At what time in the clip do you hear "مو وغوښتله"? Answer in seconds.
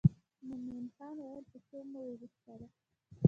1.91-2.67